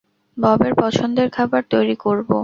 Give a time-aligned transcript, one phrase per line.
[0.37, 2.29] ববের পছন্দের খাবার তৈরি করব।